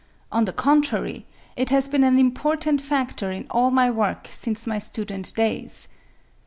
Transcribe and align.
On 0.31 0.45
the 0.45 0.51
contrary, 0.51 1.27
it 1.55 1.69
has 1.69 1.87
been 1.87 2.03
an 2.03 2.17
important 2.17 2.81
factor 2.81 3.31
in 3.31 3.45
all 3.51 3.69
my 3.69 3.91
work 3.91 4.27
since 4.31 4.65
my 4.65 4.79
student 4.79 5.31
days. 5.35 5.89